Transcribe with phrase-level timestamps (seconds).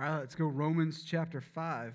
[0.00, 1.94] All right, let's go Romans chapter 5.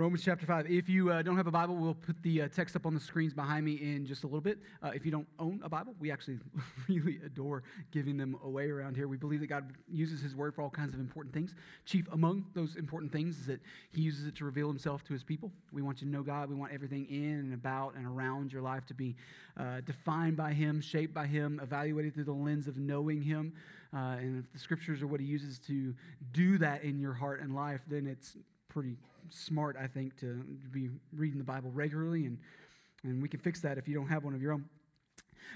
[0.00, 0.70] Romans chapter 5.
[0.70, 3.00] If you uh, don't have a Bible, we'll put the uh, text up on the
[3.00, 4.58] screens behind me in just a little bit.
[4.82, 6.38] Uh, if you don't own a Bible, we actually
[6.88, 9.08] really adore giving them away around here.
[9.08, 11.54] We believe that God uses His Word for all kinds of important things.
[11.84, 13.60] Chief among those important things is that
[13.92, 15.52] He uses it to reveal Himself to His people.
[15.70, 16.48] We want you to know God.
[16.48, 19.16] We want everything in and about and around your life to be
[19.58, 23.52] uh, defined by Him, shaped by Him, evaluated through the lens of knowing Him.
[23.92, 25.94] Uh, and if the Scriptures are what He uses to
[26.32, 28.38] do that in your heart and life, then it's
[28.70, 28.96] pretty
[29.30, 32.38] smart, I think, to be reading the Bible regularly, and,
[33.02, 34.64] and we can fix that if you don't have one of your own.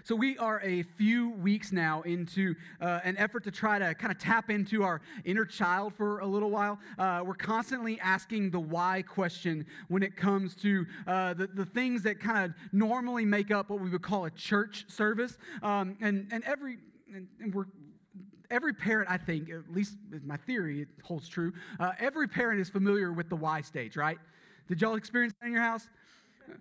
[0.02, 4.10] So, we are a few weeks now into uh, an effort to try to kind
[4.10, 6.78] of tap into our inner child for a little while.
[6.98, 12.02] Uh, we're constantly asking the why question when it comes to uh, the, the things
[12.02, 15.38] that kind of normally make up what we would call a church service.
[15.62, 16.78] Um, and, and every,
[17.14, 17.66] and, we're,
[18.50, 21.52] every parent, I think, at least my theory, it holds true.
[21.78, 24.18] Uh, every parent is familiar with the why stage, right?
[24.68, 25.88] Did y'all experience that in your house?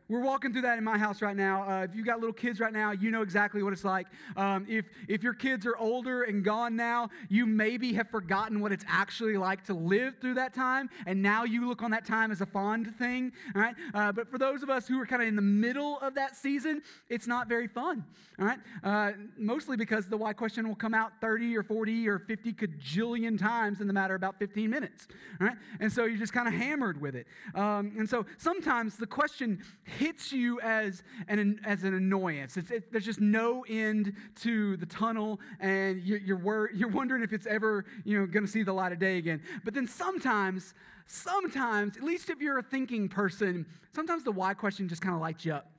[0.10, 1.64] We're walking through that in my house right now.
[1.64, 4.08] Uh, if you've got little kids right now, you know exactly what it's like.
[4.36, 8.72] Um, if, if your kids are older and gone now, you maybe have forgotten what
[8.72, 12.32] it's actually like to live through that time, and now you look on that time
[12.32, 13.32] as a fond thing.
[13.56, 13.76] All right?
[13.94, 16.36] Uh, but for those of us who are kind of in the middle of that
[16.36, 18.06] season, it's not very fun.
[18.40, 18.60] All right?
[18.84, 23.40] Uh, mostly because the why question will come out 30 or 40 or 50 cajillion
[23.40, 25.08] times in the matter of about 15 minutes.
[25.40, 25.58] All right?
[25.80, 27.28] And so you're just kind of hammered with it.
[27.56, 32.58] Um, and so sometimes the question hits you as an, as an annoyance.
[32.58, 37.34] It, there's just no end to the tunnel, and you, you're, wor- you're wondering if
[37.34, 39.42] it's ever you know, going to see the light of day again.
[39.64, 40.74] But then sometimes,
[41.06, 45.22] sometimes, at least if you're a thinking person, sometimes the why question just kind of
[45.22, 45.70] lights you up.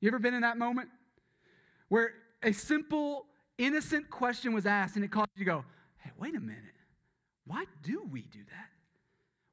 [0.00, 0.88] You ever been in that moment
[1.88, 3.26] where a simple,
[3.56, 5.64] innocent question was asked and it caused you to go,
[5.98, 6.62] hey, wait a minute.
[7.46, 8.73] Why do we do that?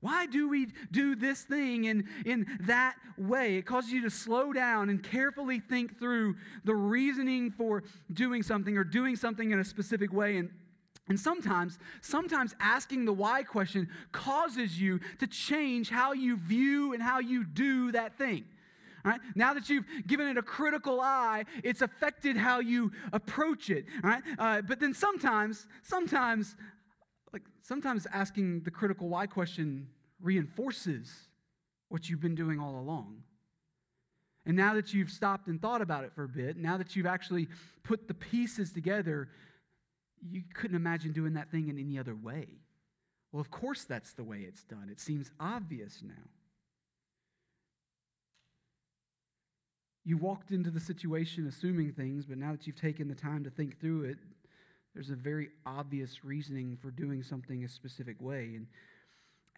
[0.01, 3.57] Why do we do this thing in, in that way?
[3.57, 8.75] It causes you to slow down and carefully think through the reasoning for doing something
[8.77, 10.37] or doing something in a specific way.
[10.37, 10.49] And,
[11.07, 17.01] and sometimes, sometimes asking the why question causes you to change how you view and
[17.01, 18.45] how you do that thing.
[19.05, 19.21] All right?
[19.35, 23.85] Now that you've given it a critical eye, it's affected how you approach it.
[24.03, 24.23] All right?
[24.39, 26.55] Uh, but then sometimes, sometimes
[27.33, 29.87] like sometimes asking the critical why question
[30.21, 31.27] reinforces
[31.89, 33.23] what you've been doing all along.
[34.45, 37.05] And now that you've stopped and thought about it for a bit, now that you've
[37.05, 37.47] actually
[37.83, 39.29] put the pieces together,
[40.29, 42.47] you couldn't imagine doing that thing in any other way.
[43.31, 44.89] Well, of course, that's the way it's done.
[44.91, 46.29] It seems obvious now.
[50.03, 53.51] You walked into the situation assuming things, but now that you've taken the time to
[53.51, 54.17] think through it,
[54.93, 58.53] there's a very obvious reasoning for doing something a specific way.
[58.55, 58.67] And,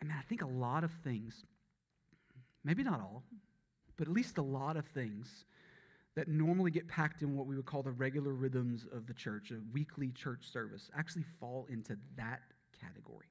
[0.01, 1.45] and I think a lot of things,
[2.63, 3.23] maybe not all,
[3.97, 5.45] but at least a lot of things
[6.15, 9.51] that normally get packed in what we would call the regular rhythms of the church,
[9.51, 12.41] a weekly church service, actually fall into that
[12.79, 13.27] category.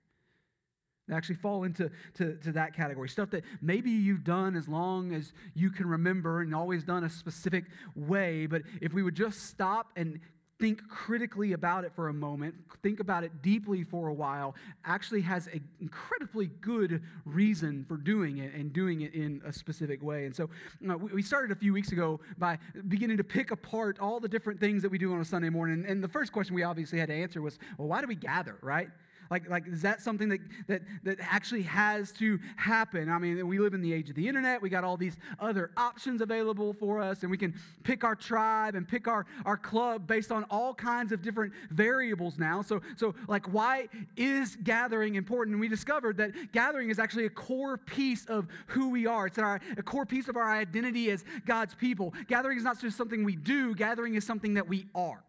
[1.09, 3.09] They actually fall into to, to that category.
[3.09, 7.11] Stuff that maybe you've done as long as you can remember and always done a
[7.11, 7.65] specific
[7.95, 8.47] way.
[8.47, 10.21] But if we would just stop and
[10.63, 15.21] think critically about it for a moment, think about it deeply for a while, actually
[15.21, 20.25] has an incredibly good reason for doing it and doing it in a specific way.
[20.25, 20.49] And so
[20.89, 24.61] uh, we started a few weeks ago by beginning to pick apart all the different
[24.61, 25.85] things that we do on a Sunday morning.
[25.85, 28.57] And the first question we obviously had to answer was, well, why do we gather,
[28.63, 28.89] right?
[29.33, 33.09] Like, like is that something that, that, that actually has to happen?
[33.09, 34.61] I mean, we live in the age of the internet.
[34.61, 38.75] We got all these other options available for us, and we can pick our tribe
[38.75, 42.61] and pick our, our club based on all kinds of different variables now.
[42.61, 43.89] So, so, like, why
[44.19, 45.55] is gathering important?
[45.55, 49.29] And we discovered that gathering is actually a core piece of who we are.
[49.29, 52.13] It's our, a core piece of our identity as God's people.
[52.29, 55.25] Gathering is not just something we do, gathering is something that we are.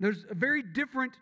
[0.00, 1.12] There's a very different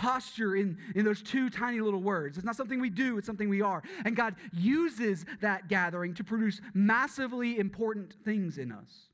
[0.00, 2.38] posture in, in those two tiny little words.
[2.38, 3.82] It's not something we do, it's something we are.
[4.06, 9.08] And God uses that gathering to produce massively important things in us.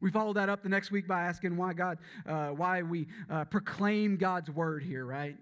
[0.00, 3.44] We follow that up the next week by asking why God, uh, why we uh,
[3.44, 5.36] proclaim God's word here, right?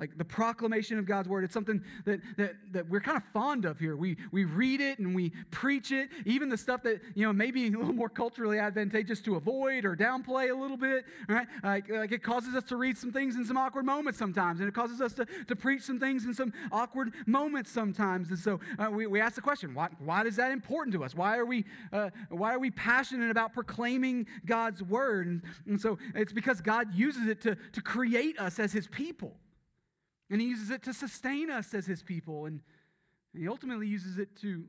[0.00, 3.64] Like the proclamation of God's word, it's something that, that, that we're kind of fond
[3.64, 3.96] of here.
[3.96, 7.66] We, we read it and we preach it, even the stuff that, you know, maybe
[7.74, 11.48] a little more culturally advantageous to avoid or downplay a little bit, right?
[11.64, 14.68] Like, like it causes us to read some things in some awkward moments sometimes, and
[14.68, 18.30] it causes us to, to preach some things in some awkward moments sometimes.
[18.30, 21.16] And so uh, we, we ask the question, why, why is that important to us?
[21.16, 25.26] Why are we, uh, why are we passionate about proclaiming God's word?
[25.26, 29.34] And, and so it's because God uses it to, to create us as his people.
[30.30, 32.46] And he uses it to sustain us as his people.
[32.46, 32.60] And,
[33.36, 34.64] he ultimately uses it to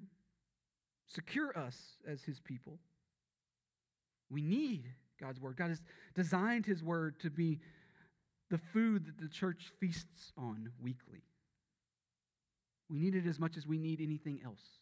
[1.08, 2.78] secure us as his people.
[4.30, 4.84] We need
[5.20, 5.56] God's word.
[5.58, 5.82] God has
[6.14, 7.60] designed his word to be
[8.50, 11.24] the food that the church feasts on weekly.
[12.90, 14.80] We need it as much as we need anything else.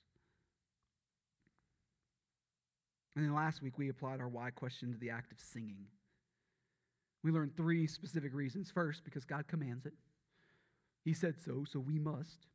[3.16, 5.86] And then last week, we applied our why question to the act of singing.
[7.24, 8.70] We learned three specific reasons.
[8.70, 9.94] First, because God commands it,
[11.08, 12.48] He said so, so we must.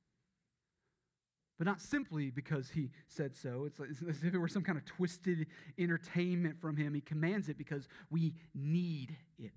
[1.56, 3.64] But not simply because He said so.
[3.64, 5.46] It's, like, it's as if it were some kind of twisted
[5.78, 6.92] entertainment from Him.
[6.92, 9.52] He commands it because we need it.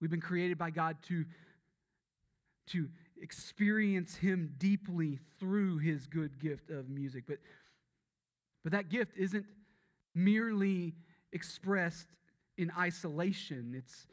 [0.00, 1.24] We've been created by God to,
[2.68, 2.88] to
[3.20, 7.24] experience Him deeply through His good gift of music.
[7.26, 7.38] But,
[8.62, 9.46] but that gift isn't
[10.14, 10.94] merely
[11.32, 12.06] expressed
[12.56, 13.74] in isolation.
[13.76, 14.06] It's,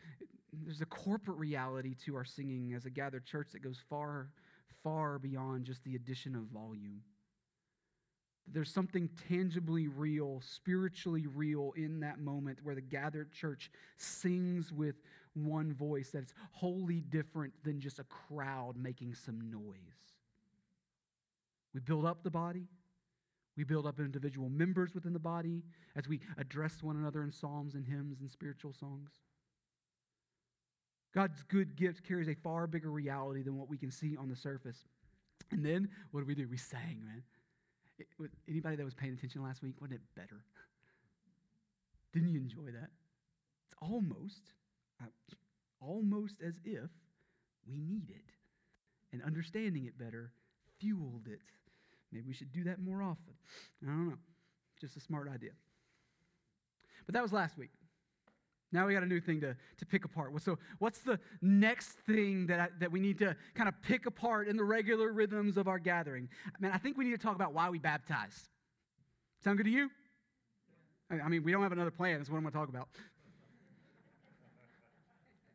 [0.64, 4.30] there's a corporate reality to our singing as a gathered church that goes far,
[4.84, 7.02] far beyond just the addition of volume.
[8.50, 14.96] There's something tangibly real, spiritually real in that moment where the gathered church sings with
[15.34, 19.76] one voice that's wholly different than just a crowd making some noise.
[21.74, 22.68] We build up the body,
[23.58, 25.64] we build up individual members within the body
[25.96, 29.10] as we address one another in psalms and hymns and spiritual songs.
[31.14, 34.36] God's good gift carries a far bigger reality than what we can see on the
[34.36, 34.78] surface.
[35.52, 36.48] And then what do we do?
[36.50, 37.24] We sang, man.
[38.00, 38.08] It,
[38.48, 40.44] anybody that was paying attention last week, wasn't it better?
[42.14, 42.90] Didn't you enjoy that?
[43.66, 44.54] It's almost
[45.02, 45.06] uh,
[45.80, 46.90] almost as if
[47.68, 48.32] we need it.
[49.12, 50.32] And understanding it better
[50.80, 51.42] fueled it.
[52.12, 53.34] Maybe we should do that more often.
[53.84, 54.18] I don't know.
[54.80, 55.52] Just a smart idea.
[57.06, 57.72] But that was last week.
[58.72, 60.34] Now we got a new thing to, to pick apart.
[60.42, 64.48] So, what's the next thing that, I, that we need to kind of pick apart
[64.48, 66.28] in the regular rhythms of our gathering?
[66.48, 68.50] I mean, I think we need to talk about why we baptize.
[69.44, 69.90] Sound good to you?
[71.10, 72.18] I mean, we don't have another plan.
[72.18, 72.90] That's what I'm going to talk about.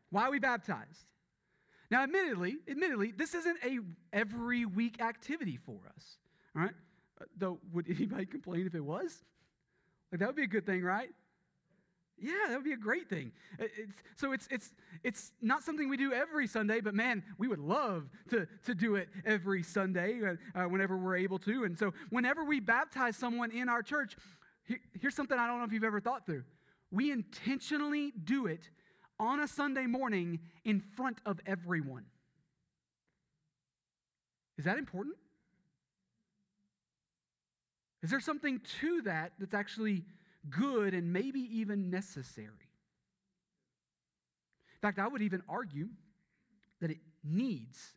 [0.08, 1.06] Why we baptized?
[1.90, 3.80] Now, admittedly, admittedly, this isn't a
[4.14, 6.16] every week activity for us.
[6.56, 6.72] All right?
[7.20, 9.22] Uh, though, would anybody complain if it was?
[10.10, 11.10] Like that would be a good thing, right?
[12.22, 13.32] Yeah, that would be a great thing.
[13.58, 14.70] It's, so it's, it's,
[15.02, 18.94] it's not something we do every Sunday, but man, we would love to, to do
[18.94, 21.64] it every Sunday uh, uh whenever we're able to.
[21.64, 24.16] And so whenever we baptize someone in our church,
[24.62, 26.44] here, here's something I don't know if you've ever thought through.
[26.92, 28.70] We intentionally do it
[29.18, 32.04] on a Sunday morning in front of everyone.
[34.58, 35.16] Is that important?
[38.02, 40.04] Is there something to that that's actually
[40.50, 42.48] good and maybe even necessary?
[44.74, 45.88] In fact, I would even argue
[46.80, 47.94] that it needs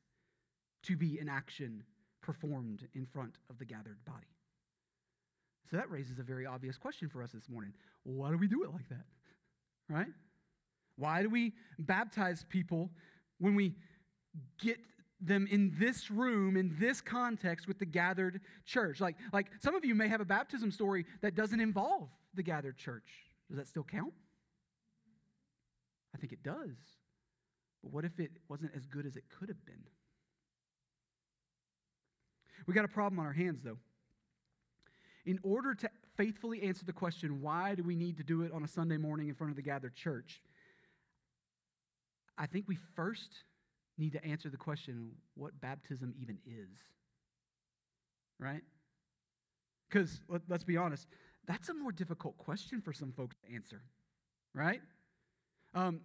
[0.83, 1.83] to be an action
[2.21, 4.27] performed in front of the gathered body.
[5.69, 7.73] So that raises a very obvious question for us this morning.
[8.03, 9.05] why do we do it like that?
[9.89, 10.07] Right?
[10.97, 12.91] Why do we baptize people
[13.39, 13.75] when we
[14.61, 14.77] get
[15.21, 18.99] them in this room, in this context with the gathered church?
[18.99, 22.77] Like, like some of you may have a baptism story that doesn't involve the gathered
[22.77, 23.07] church.
[23.47, 24.13] Does that still count?
[26.13, 26.75] I think it does.
[27.83, 29.83] But what if it wasn't as good as it could have been?
[32.65, 33.77] We got a problem on our hands, though.
[35.25, 38.63] In order to faithfully answer the question, why do we need to do it on
[38.63, 40.41] a Sunday morning in front of the gathered church?
[42.37, 43.43] I think we first
[43.97, 46.83] need to answer the question what baptism even is.
[48.39, 48.61] Right?
[49.89, 51.07] Because let, us be honest,
[51.47, 53.81] that's a more difficult question for some folks to answer.
[54.53, 54.81] Right?
[55.73, 56.01] Um,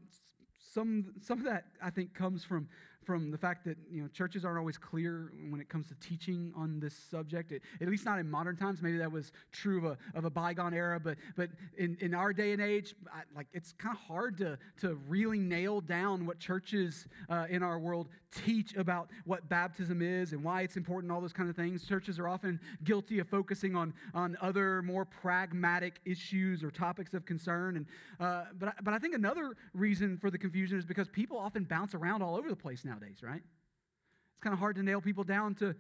[0.72, 2.68] some, some of that, I think, comes from
[3.04, 6.52] from the fact that you know churches aren't always clear when it comes to teaching
[6.54, 7.52] on this subject.
[7.52, 8.82] It, at least not in modern times.
[8.82, 12.32] Maybe that was true of a, of a bygone era, but but in, in our
[12.32, 16.38] day and age, I, like it's kind of hard to to really nail down what
[16.38, 18.08] churches uh, in our world
[18.44, 21.12] teach about what baptism is and why it's important.
[21.12, 21.86] All those kind of things.
[21.86, 27.24] Churches are often guilty of focusing on on other more pragmatic issues or topics of
[27.24, 27.76] concern.
[27.76, 27.86] And
[28.20, 31.94] uh, but but I think another reason for the confusion is because people often bounce
[31.94, 33.42] around all over the place now nowadays, right?
[33.42, 35.74] It's kind of hard to nail people down to,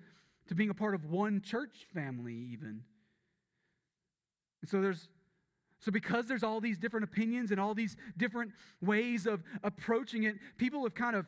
[0.48, 2.84] to being a part of one church family, even.
[4.62, 5.08] And so there's
[5.82, 8.52] so because there's all these different opinions and all these different
[8.82, 11.26] ways of approaching it, people have kind of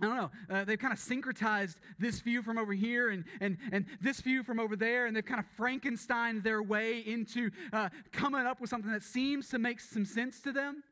[0.00, 0.30] I don't know.
[0.50, 4.42] Uh, they've kind of syncretized this view from over here and, and, and this view
[4.42, 8.68] from over there, and they've kind of Frankenstein their way into uh, coming up with
[8.68, 10.82] something that seems to make some sense to them.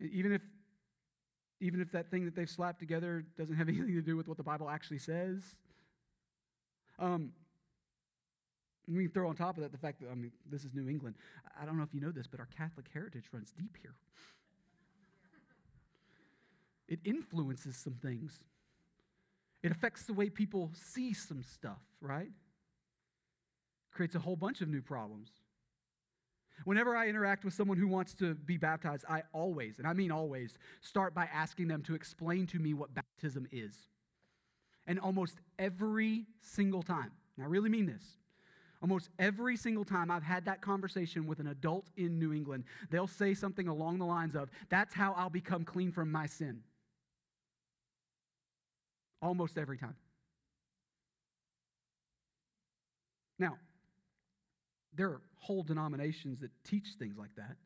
[0.00, 0.40] Even if
[1.64, 4.36] even if that thing that they've slapped together doesn't have anything to do with what
[4.36, 5.42] the Bible actually says.
[6.98, 7.32] Um,
[8.86, 11.16] we throw on top of that the fact that, I mean, this is New England.
[11.58, 13.94] I don't know if you know this, but our Catholic heritage runs deep here.
[16.86, 18.40] It influences some things,
[19.62, 22.30] it affects the way people see some stuff, right?
[23.90, 25.30] Creates a whole bunch of new problems.
[26.64, 30.12] Whenever I interact with someone who wants to be baptized, I always, and I mean
[30.12, 33.76] always, start by asking them to explain to me what baptism is.
[34.86, 38.04] And almost every single time, and I really mean this,
[38.80, 43.06] almost every single time I've had that conversation with an adult in New England, they'll
[43.06, 46.60] say something along the lines of, That's how I'll become clean from my sin.
[49.20, 49.96] Almost every time.
[53.38, 53.58] Now,
[54.94, 57.56] there are whole denominations that teach things like that.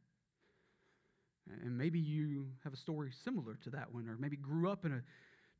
[1.65, 4.93] And maybe you have a story similar to that one, or maybe grew up in
[4.93, 5.03] a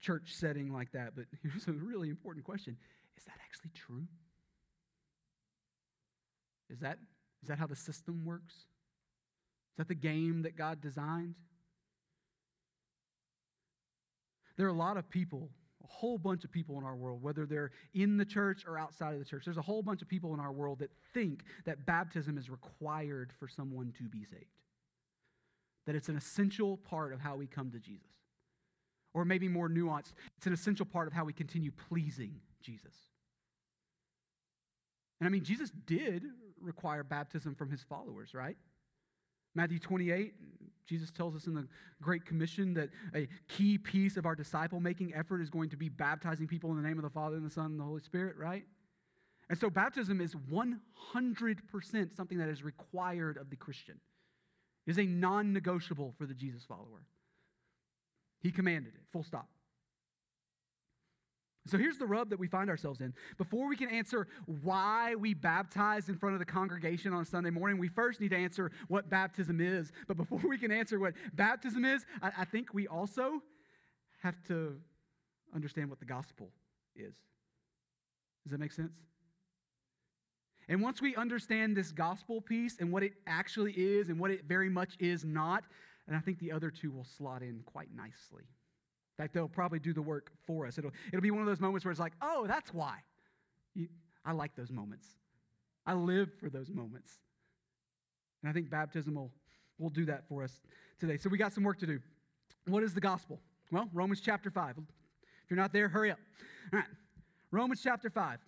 [0.01, 1.15] church setting like that.
[1.15, 2.77] But here's a really important question
[3.17, 4.07] Is that actually true?
[6.71, 6.99] Is that,
[7.43, 8.55] is that how the system works?
[8.55, 11.37] Is that the game that God designed?
[14.57, 15.51] There are a lot of people
[15.89, 19.19] whole bunch of people in our world, whether they're in the church or outside of
[19.19, 22.39] the church, there's a whole bunch of people in our world that think that baptism
[22.39, 24.45] is required for someone to be saved.
[25.87, 28.07] That it's an essential part of how we come to Jesus.
[29.15, 32.95] Or maybe more nuanced, it's an essential part of how we continue pleasing Jesus.
[35.21, 36.25] And I mean, Jesus did
[36.61, 38.57] require baptism from his followers, right?
[39.55, 40.35] Matthew 28,
[40.87, 41.67] Jesus tells us in the
[42.01, 45.89] Great Commission that a key piece of our disciple making effort is going to be
[45.89, 48.37] baptizing people in the name of the Father and the Son and the Holy Spirit,
[48.37, 48.65] right?
[49.51, 54.01] And so baptism is 100% something that is required of the Christian.
[54.87, 57.05] It is a non negotiable for the Jesus follower.
[58.41, 59.49] He commanded it, full stop.
[61.69, 63.13] So here's the rub that we find ourselves in.
[63.37, 64.27] Before we can answer
[64.63, 68.37] why we baptize in front of the congregation on Sunday morning, we first need to
[68.37, 69.93] answer what baptism is.
[70.07, 73.43] But before we can answer what baptism is, I, I think we also
[74.23, 74.77] have to
[75.55, 76.51] understand what the gospel
[76.97, 77.15] is.
[78.45, 78.97] Does that make sense?
[80.69, 84.45] And once we understand this gospel piece and what it actually is and what it
[84.47, 85.65] very much is not,
[86.07, 88.45] and I think the other two will slot in quite nicely
[89.19, 90.79] fact, they'll probably do the work for us.
[90.79, 92.99] It'll, it'll be one of those moments where it's like, oh, that's why.
[93.75, 93.89] You,
[94.25, 95.07] I like those moments.
[95.85, 97.13] I live for those moments.
[98.43, 99.33] And I think baptism will,
[99.79, 100.61] will do that for us
[101.01, 101.17] today.
[101.17, 101.99] So we got some work to do.
[102.67, 103.41] What is the gospel?
[103.73, 104.77] Well, Romans chapter 5.
[104.79, 104.85] If
[105.51, 106.19] you're not there, hurry up.
[106.73, 106.89] All right.
[107.51, 108.39] Romans chapter 5.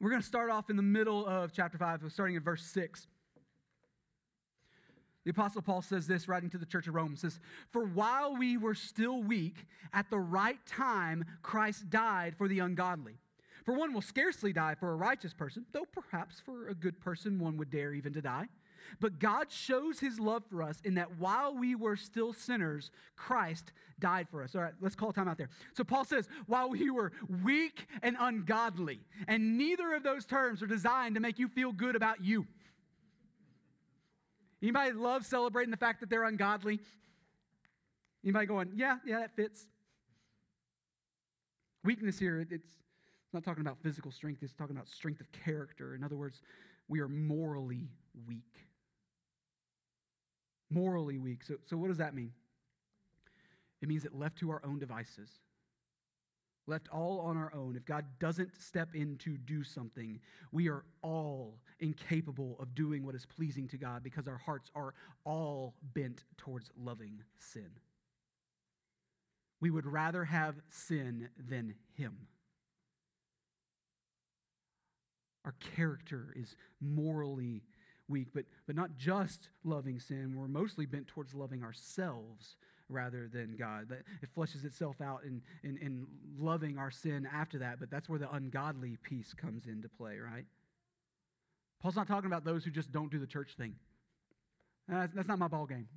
[0.00, 3.06] We're going to start off in the middle of chapter 5, starting in verse 6.
[5.24, 8.56] The Apostle Paul says this, writing to the church of Rome, says, For while we
[8.56, 13.18] were still weak, at the right time, Christ died for the ungodly.
[13.64, 17.38] For one will scarcely die for a righteous person, though perhaps for a good person
[17.38, 18.48] one would dare even to die.
[18.98, 23.72] But God shows his love for us in that while we were still sinners, Christ
[24.00, 24.54] died for us.
[24.54, 25.50] All right, let's call time out there.
[25.74, 27.12] So Paul says, while we were
[27.44, 31.94] weak and ungodly, and neither of those terms are designed to make you feel good
[31.94, 32.46] about you.
[34.62, 36.80] Anybody love celebrating the fact that they're ungodly?
[38.24, 39.66] Anybody going, yeah, yeah, that fits?
[41.82, 42.68] Weakness here, it's
[43.32, 45.94] not talking about physical strength, it's talking about strength of character.
[45.94, 46.42] In other words,
[46.88, 47.88] we are morally
[48.26, 48.66] weak.
[50.68, 51.42] Morally weak.
[51.44, 52.32] So, so what does that mean?
[53.80, 55.30] It means that left to our own devices,
[56.70, 60.20] left all on our own, if God doesn't step in to do something,
[60.52, 64.94] we are all incapable of doing what is pleasing to God because our hearts are
[65.24, 67.70] all bent towards loving sin.
[69.60, 72.16] We would rather have sin than Him.
[75.44, 77.62] Our character is morally
[78.08, 80.34] weak, but, but not just loving sin.
[80.36, 82.56] We're mostly bent towards loving ourselves
[82.90, 83.88] rather than God.
[83.88, 86.06] That It fleshes itself out in, in, in
[86.38, 90.44] loving our sin after that, but that's where the ungodly piece comes into play, right?
[91.80, 93.74] Paul's not talking about those who just don't do the church thing.
[94.90, 95.88] Uh, that's, that's not my ball game.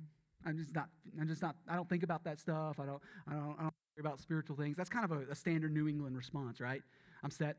[0.46, 0.88] I'm just not.
[1.20, 1.56] I'm just not.
[1.68, 2.78] I don't think about that stuff.
[2.78, 3.00] I don't.
[3.28, 3.56] I don't.
[3.58, 4.76] I don't worry about spiritual things.
[4.76, 6.82] That's kind of a, a standard New England response, right?
[7.22, 7.56] I'm set.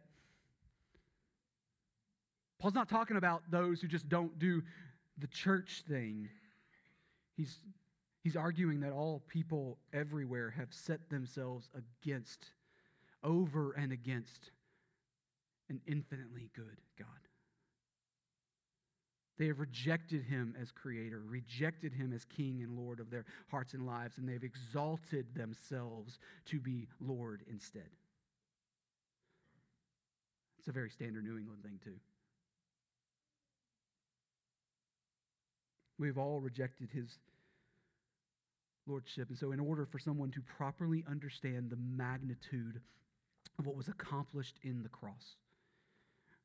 [2.59, 4.61] Paul's not talking about those who just don't do
[5.17, 6.29] the church thing.
[7.35, 7.59] He's
[8.25, 12.43] He's arguing that all people everywhere have set themselves against,
[13.23, 14.49] over and against,
[15.69, 17.07] an infinitely good God.
[19.37, 23.75] They have rejected him as creator, rejected him as king and lord of their hearts
[23.75, 27.91] and lives, and they've exalted themselves to be Lord instead.
[30.57, 31.99] It's a very standard New England thing, too.
[35.99, 37.19] We've all rejected his
[38.87, 39.29] lordship.
[39.29, 42.81] And so, in order for someone to properly understand the magnitude
[43.57, 45.35] of what was accomplished in the cross,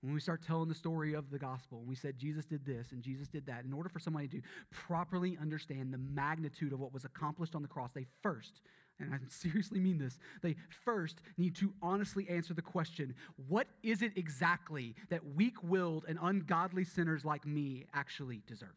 [0.03, 2.93] when we start telling the story of the gospel, and we said Jesus did this
[2.93, 6.93] and Jesus did that, in order for somebody to properly understand the magnitude of what
[6.93, 8.63] was accomplished on the cross, they first,
[8.99, 13.15] and I seriously mean this, they first need to honestly answer the question
[13.49, 18.69] what is it exactly that weak willed and ungodly sinners like me actually deserve?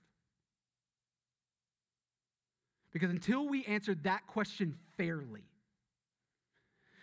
[2.93, 5.43] Because until we answer that question fairly,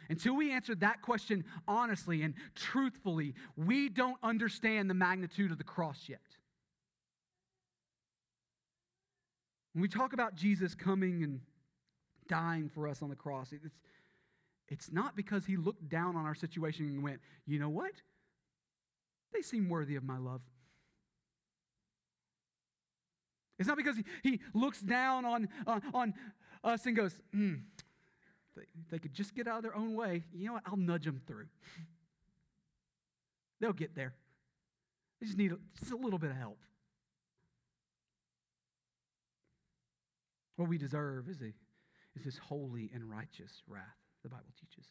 [0.09, 5.65] until we answer that question honestly and truthfully, we don't understand the magnitude of the
[5.65, 6.21] cross yet.
[9.73, 11.41] When we talk about Jesus coming and
[12.29, 13.75] dying for us on the cross, it's,
[14.69, 17.93] it's not because he looked down on our situation and went, you know what?
[19.33, 20.41] They seem worthy of my love.
[23.61, 26.15] It's not because he, looks down on, uh, on
[26.65, 27.57] us and goes, hmm,
[28.57, 30.25] they, they could just get out of their own way.
[30.33, 30.63] You know what?
[30.65, 31.45] I'll nudge them through.
[33.61, 34.15] They'll get there.
[35.21, 36.59] They just need a, just a little bit of help.
[40.57, 41.53] What we deserve is, a,
[42.17, 43.85] is this holy and righteous wrath,
[44.23, 44.87] the Bible teaches.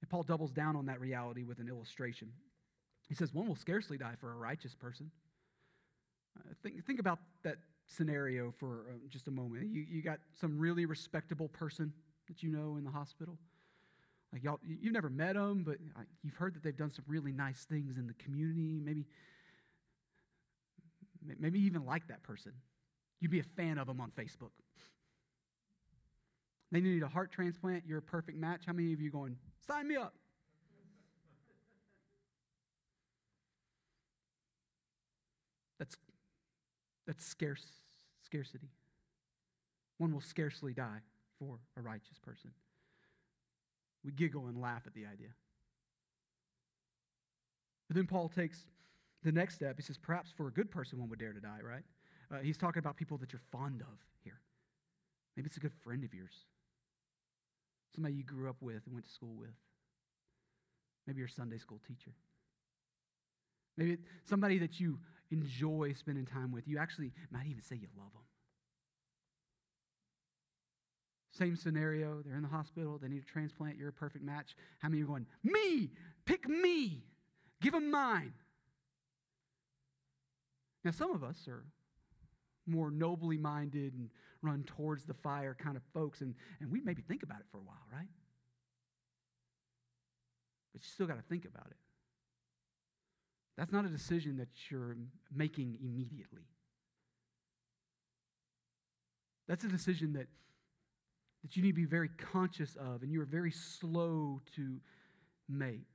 [0.00, 2.32] And Paul doubles down on that reality with an illustration.
[3.08, 5.12] He says, One will scarcely die for a righteous person.
[6.38, 9.72] Uh, think, think about that scenario for uh, just a moment.
[9.72, 11.92] You, you got some really respectable person
[12.28, 13.38] that you know in the hospital.
[14.32, 15.76] Like y'all, you've never met them, but
[16.22, 18.80] you've heard that they've done some really nice things in the community.
[18.82, 19.04] Maybe,
[21.38, 22.52] maybe even like that person.
[23.20, 24.50] You'd be a fan of them on Facebook.
[26.70, 27.84] They need a heart transplant.
[27.86, 28.62] You're a perfect match.
[28.66, 30.14] How many of you going, sign me up?
[35.78, 35.96] That's
[37.06, 37.64] that's scarce,
[38.24, 38.70] scarcity.
[39.98, 41.00] One will scarcely die
[41.38, 42.50] for a righteous person.
[44.04, 45.28] We giggle and laugh at the idea.
[47.88, 48.66] But then Paul takes
[49.22, 49.76] the next step.
[49.76, 51.84] He says, perhaps for a good person, one would dare to die, right?
[52.32, 54.40] Uh, he's talking about people that you're fond of here.
[55.36, 56.32] Maybe it's a good friend of yours,
[57.94, 59.54] somebody you grew up with and went to school with.
[61.06, 62.12] Maybe your Sunday school teacher.
[63.76, 64.98] Maybe somebody that you
[65.32, 66.68] enjoy spending time with.
[66.68, 68.22] You actually might even say you love them.
[71.32, 72.22] Same scenario.
[72.24, 72.98] They're in the hospital.
[72.98, 73.78] They need a transplant.
[73.78, 74.54] You're a perfect match.
[74.80, 75.90] How many are going, me?
[76.26, 77.02] Pick me.
[77.62, 78.34] Give them mine.
[80.84, 81.64] Now, some of us are
[82.66, 84.10] more nobly minded and
[84.42, 87.58] run towards the fire kind of folks, and, and we maybe think about it for
[87.58, 88.08] a while, right?
[90.72, 91.76] But you still got to think about it.
[93.56, 94.96] That's not a decision that you're
[95.34, 96.46] making immediately.
[99.48, 100.28] That's a decision that,
[101.42, 104.80] that you need to be very conscious of and you're very slow to
[105.48, 105.86] make.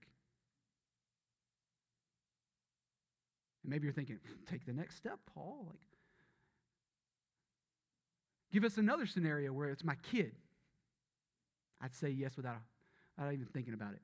[3.63, 5.65] And maybe you're thinking, take the next step, Paul.
[5.67, 5.79] Like,
[8.51, 10.33] give us another scenario where it's my kid.
[11.81, 12.57] I'd say yes without,
[13.17, 14.01] without even thinking about it.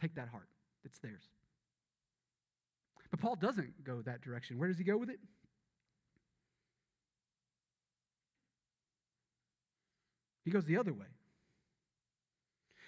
[0.00, 0.48] Take that heart.
[0.84, 1.28] It's theirs.
[3.10, 4.58] But Paul doesn't go that direction.
[4.58, 5.18] Where does he go with it?
[10.44, 11.06] He goes the other way.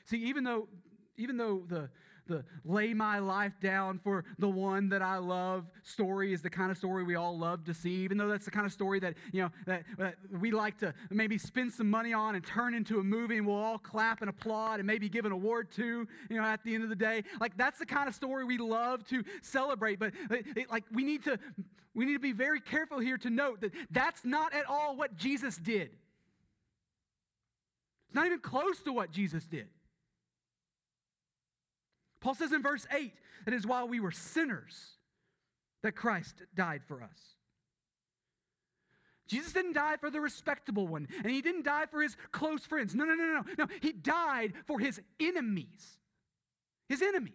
[0.06, 0.68] See, even though
[1.16, 1.90] even though the
[2.30, 6.70] the lay my life down for the one that I love story is the kind
[6.70, 9.14] of story we all love to see, even though that's the kind of story that,
[9.32, 13.00] you know, that, that we like to maybe spend some money on and turn into
[13.00, 16.36] a movie and we'll all clap and applaud and maybe give an award to, you
[16.36, 17.24] know, at the end of the day.
[17.40, 19.98] Like that's the kind of story we love to celebrate.
[19.98, 21.38] But it, it, like we need to
[21.92, 25.16] we need to be very careful here to note that that's not at all what
[25.16, 25.90] Jesus did.
[28.06, 29.66] It's not even close to what Jesus did.
[32.20, 33.12] Paul says in verse 8
[33.44, 34.96] that it is while we were sinners
[35.83, 37.18] that Christ died for us.
[39.26, 42.96] Jesus didn't die for the respectable one, and he didn't die for his close friends.
[42.96, 43.44] No, no, no, no.
[43.59, 45.98] No, he died for his enemies.
[46.88, 47.35] His enemies.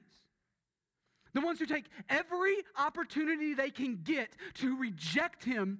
[1.33, 5.79] The ones who take every opportunity they can get to reject him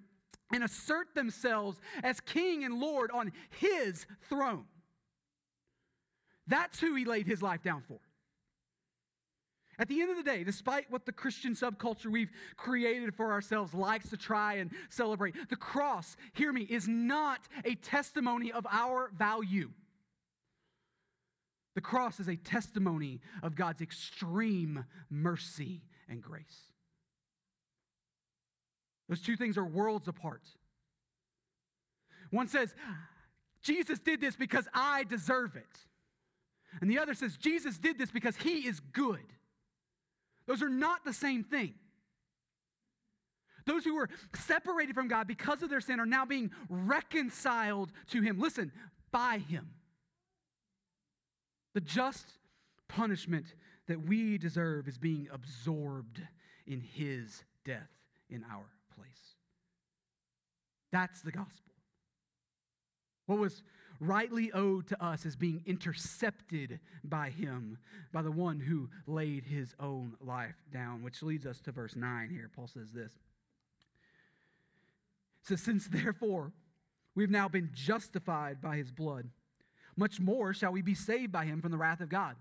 [0.54, 4.66] and assert themselves as king and lord on his throne.
[6.48, 8.00] That's who he laid his life down for.
[9.78, 13.74] At the end of the day, despite what the Christian subculture we've created for ourselves
[13.74, 19.12] likes to try and celebrate, the cross, hear me, is not a testimony of our
[19.18, 19.72] value.
[21.76, 26.72] The cross is a testimony of God's extreme mercy and grace.
[29.10, 30.44] Those two things are worlds apart.
[32.32, 32.74] One says,
[33.62, 35.80] Jesus did this because I deserve it.
[36.82, 39.35] And the other says, Jesus did this because he is good.
[40.48, 41.74] Those are not the same thing.
[43.66, 48.22] Those who were separated from God because of their sin are now being reconciled to
[48.22, 48.40] him.
[48.40, 48.72] Listen,
[49.12, 49.72] by him.
[51.74, 52.26] The just
[52.88, 53.48] punishment
[53.88, 56.22] that we deserve is being absorbed
[56.68, 57.90] in his death
[58.30, 59.36] in our place.
[60.92, 61.74] That's the gospel.
[63.26, 63.64] What was
[64.00, 67.78] rightly owed to us is being intercepted by him,
[68.12, 72.30] by the one who laid his own life down, which leads us to verse 9
[72.30, 72.50] here.
[72.56, 73.12] Paul says this.
[75.42, 76.52] It says, Since therefore
[77.16, 79.30] we've now been justified by his blood,
[79.96, 82.36] much more shall we be saved by him from the wrath of God.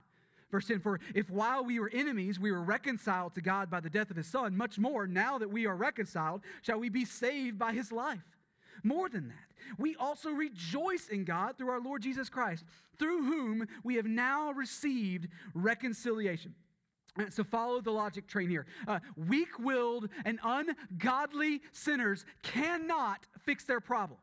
[0.50, 3.90] Verse 10 For if while we were enemies, we were reconciled to God by the
[3.90, 7.58] death of his Son, much more, now that we are reconciled, shall we be saved
[7.58, 8.24] by his life.
[8.82, 12.64] More than that, we also rejoice in God through our Lord Jesus Christ,
[12.98, 16.54] through whom we have now received reconciliation.
[17.30, 18.66] So follow the logic train here.
[18.88, 24.18] Uh, Weak willed and ungodly sinners cannot fix their problem.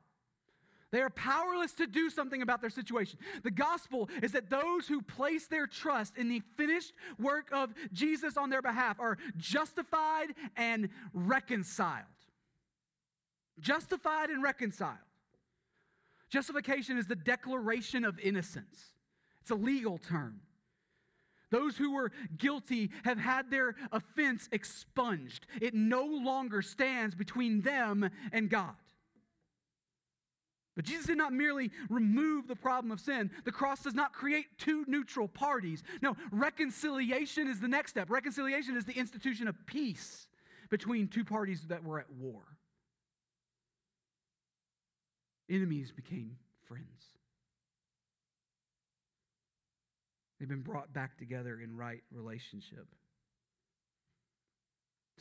[0.91, 3.17] They are powerless to do something about their situation.
[3.43, 8.35] The gospel is that those who place their trust in the finished work of Jesus
[8.35, 12.05] on their behalf are justified and reconciled.
[13.61, 14.97] Justified and reconciled.
[16.29, 18.93] Justification is the declaration of innocence,
[19.41, 20.41] it's a legal term.
[21.49, 25.45] Those who were guilty have had their offense expunged.
[25.61, 28.75] It no longer stands between them and God.
[30.77, 33.29] But Jesus did not merely remove the problem of sin.
[33.43, 35.83] The cross does not create two neutral parties.
[36.01, 38.09] No, reconciliation is the next step.
[38.09, 40.27] Reconciliation is the institution of peace
[40.69, 42.43] between two parties that were at war.
[45.51, 46.85] Enemies became friends.
[50.39, 52.87] They've been brought back together in right relationship.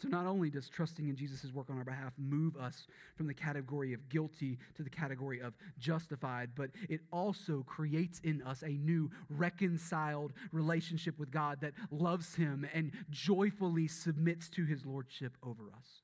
[0.01, 3.35] So, not only does trusting in Jesus' work on our behalf move us from the
[3.35, 8.69] category of guilty to the category of justified, but it also creates in us a
[8.69, 15.65] new reconciled relationship with God that loves Him and joyfully submits to His Lordship over
[15.77, 16.03] us.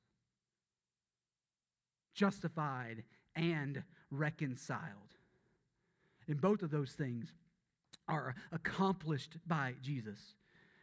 [2.13, 3.03] Justified
[3.35, 4.81] and reconciled.
[6.27, 7.33] And both of those things
[8.07, 10.35] are accomplished by Jesus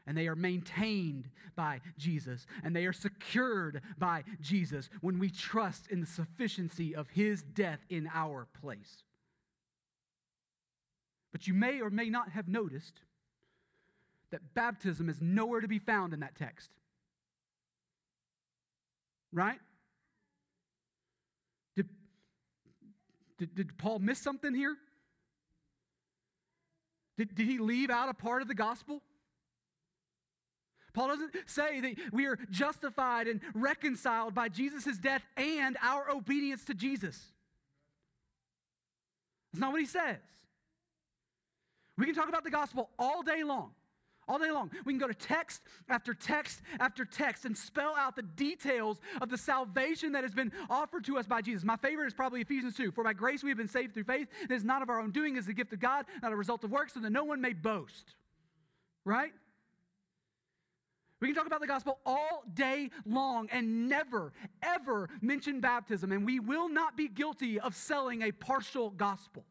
[0.07, 5.87] and they are maintained by Jesus, and they are secured by Jesus when we trust
[5.91, 9.03] in the sufficiency of his death in our place.
[11.33, 13.01] But you may or may not have noticed
[14.31, 16.71] that baptism is nowhere to be found in that text.
[19.33, 19.59] Right?
[21.77, 21.89] Did,
[23.39, 24.77] did, did Paul miss something here?
[27.17, 29.03] Did, did he leave out a part of the gospel?
[30.93, 36.65] Paul doesn't say that we are justified and reconciled by Jesus' death and our obedience
[36.67, 37.33] to Jesus.
[39.53, 40.19] That's not what he says.
[41.99, 43.71] We can talk about the gospel all day long.
[44.27, 44.71] All day long.
[44.85, 49.29] We can go to text after text after text and spell out the details of
[49.29, 51.65] the salvation that has been offered to us by Jesus.
[51.65, 52.93] My favorite is probably Ephesians 2.
[52.93, 54.29] For by grace we have been saved through faith.
[54.43, 56.37] It is not of our own doing, it is the gift of God, not a
[56.37, 58.15] result of works, so that no one may boast.
[59.05, 59.33] Right?
[61.21, 64.33] We can talk about the gospel all day long and never,
[64.63, 69.45] ever mention baptism, and we will not be guilty of selling a partial gospel.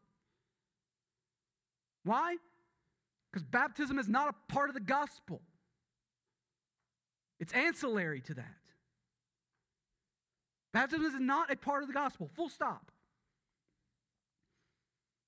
[2.04, 2.36] Why?
[3.34, 5.42] Because baptism is not a part of the gospel,
[7.40, 8.54] it's ancillary to that.
[10.72, 12.92] Baptism is not a part of the gospel, full stop.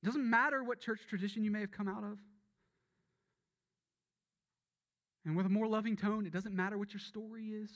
[0.05, 2.19] It doesn't matter what church tradition you may have come out of.
[5.25, 7.71] And with a more loving tone, it doesn't matter what your story is.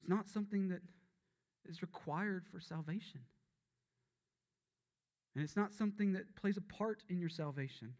[0.00, 0.80] It's not something that
[1.68, 3.20] is required for salvation.
[5.34, 7.94] And it's not something that plays a part in your salvation.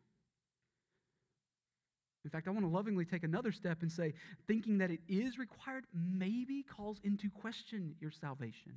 [2.24, 4.14] In fact, I want to lovingly take another step and say,
[4.46, 8.72] thinking that it is required maybe calls into question your salvation.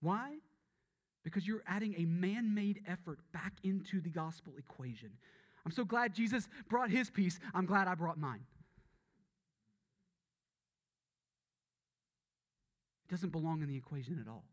[0.00, 0.38] Why?
[1.28, 5.10] because you're adding a man made effort back into the gospel equation.
[5.66, 7.38] I'm so glad Jesus brought his piece.
[7.52, 8.40] I'm glad I brought mine.
[13.06, 14.44] It doesn't belong in the equation at all.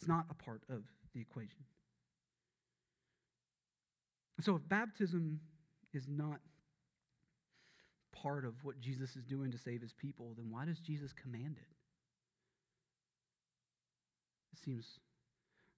[0.00, 0.82] It's not a part of
[1.14, 1.60] the equation.
[4.40, 5.40] So if baptism
[5.92, 6.40] is not
[8.22, 11.58] part of what Jesus is doing to save his people, then why does Jesus command
[11.58, 11.74] it?
[14.54, 14.86] It seems,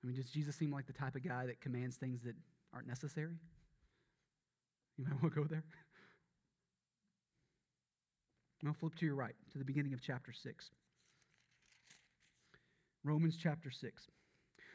[0.02, 2.36] I mean, does Jesus seem like the type of guy that commands things that
[2.72, 3.34] aren't necessary?
[4.98, 5.64] You might want to go there.
[8.62, 10.70] Now flip to your right, to the beginning of chapter 6.
[13.04, 14.08] Romans chapter 6.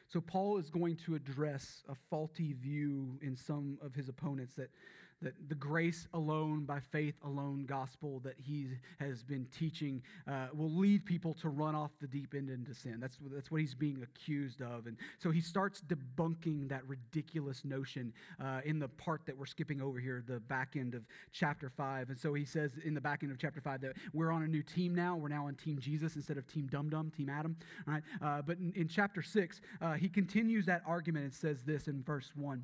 [0.10, 4.70] So, Paul is going to address a faulty view in some of his opponents that
[5.22, 8.68] that the grace alone, by faith alone gospel that he
[9.00, 13.00] has been teaching uh, will lead people to run off the deep end into sin.
[13.00, 14.86] That's, that's what he's being accused of.
[14.86, 19.82] And so he starts debunking that ridiculous notion uh, in the part that we're skipping
[19.82, 22.10] over here, the back end of chapter 5.
[22.10, 24.48] And so he says in the back end of chapter 5 that we're on a
[24.48, 25.16] new team now.
[25.16, 27.56] We're now on Team Jesus instead of Team Dum Dum, Team Adam.
[27.88, 28.04] All right?
[28.22, 32.04] Uh, but in, in, chapter 6, uh, he continues that argument and says this in
[32.04, 32.64] verse 1.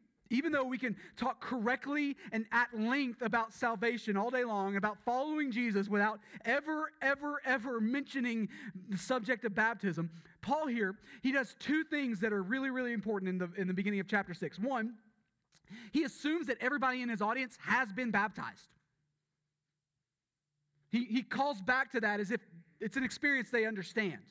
[0.31, 4.97] even though we can talk correctly and at length about salvation all day long, about
[5.05, 8.47] following Jesus without ever, ever, ever mentioning
[8.89, 10.09] the subject of baptism,
[10.41, 13.73] Paul here, he does two things that are really, really important in the, in the
[13.73, 14.57] beginning of chapter 6.
[14.57, 14.95] One,
[15.91, 18.69] he assumes that everybody in his audience has been baptized.
[20.91, 22.41] He, he calls back to that as if
[22.79, 24.21] it's an experience they understand.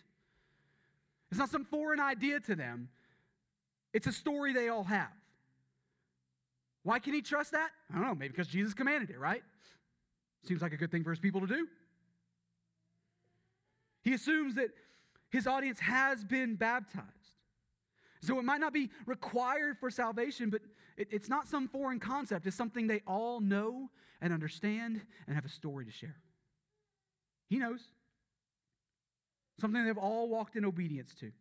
[1.31, 2.89] It's not some foreign idea to them,
[3.93, 5.11] it's a story they all have.
[6.83, 7.71] Why can he trust that?
[7.91, 9.43] I don't know, maybe because Jesus commanded it, right?
[10.45, 11.67] Seems like a good thing for his people to do.
[14.03, 14.71] He assumes that
[15.31, 17.07] his audience has been baptized.
[18.23, 20.63] So it might not be required for salvation, but
[20.97, 22.47] it, it's not some foreign concept.
[22.47, 23.91] It's something they all know
[24.21, 26.17] and understand and have a story to share.
[27.49, 27.81] He knows.
[29.61, 31.33] Something they've all walked in obedience to.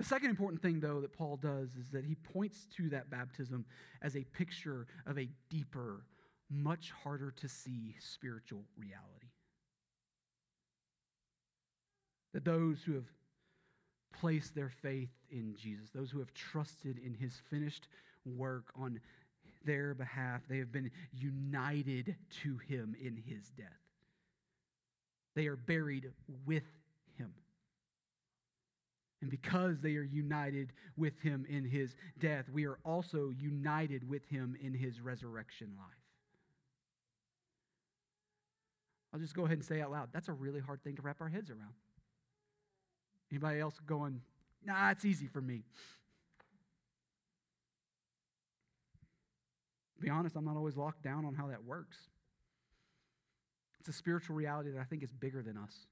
[0.00, 3.66] The second important thing, though, that Paul does is that he points to that baptism
[4.00, 6.06] as a picture of a deeper,
[6.48, 9.28] much harder to see spiritual reality.
[12.32, 13.04] That those who have
[14.18, 17.86] placed their faith in Jesus, those who have trusted in his finished
[18.24, 19.00] work on
[19.66, 23.66] their behalf, they have been united to him in his death.
[25.36, 26.10] They are buried
[26.46, 26.64] with.
[29.20, 34.24] And because they are united with him in his death, we are also united with
[34.26, 36.00] him in his resurrection life.
[39.12, 41.20] I'll just go ahead and say out loud that's a really hard thing to wrap
[41.20, 41.74] our heads around.
[43.30, 44.20] Anybody else going,
[44.64, 45.62] nah, it's easy for me?
[50.00, 51.96] Be honest, I'm not always locked down on how that works.
[53.80, 55.86] It's a spiritual reality that I think is bigger than us.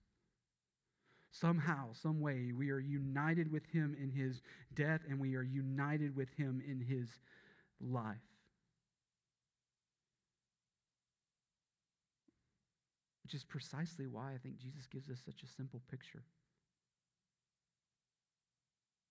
[1.31, 4.41] Somehow, some way, we are united with him in his
[4.75, 7.09] death and we are united with him in his
[7.81, 8.17] life.
[13.25, 16.23] Which is precisely why I think Jesus gives us such a simple picture.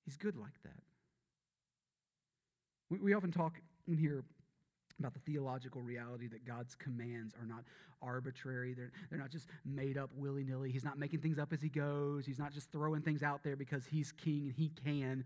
[0.06, 0.82] He's good like that.
[2.90, 3.54] We, we often talk
[3.88, 4.24] in here
[5.00, 7.64] about the theological reality that God's commands are not
[8.02, 8.74] arbitrary.
[8.74, 10.72] They're, they're not just made up willy nilly.
[10.72, 12.26] He's not making things up as he goes.
[12.26, 15.24] He's not just throwing things out there because he's king and he can.